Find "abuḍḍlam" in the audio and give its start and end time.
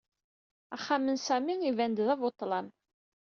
2.13-2.67